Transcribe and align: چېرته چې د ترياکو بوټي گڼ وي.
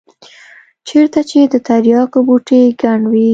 چېرته 0.87 1.19
چې 1.29 1.39
د 1.53 1.55
ترياکو 1.67 2.19
بوټي 2.27 2.61
گڼ 2.81 2.99
وي. 3.13 3.27